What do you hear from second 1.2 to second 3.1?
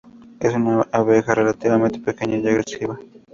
relativamente pequeña y agresiva.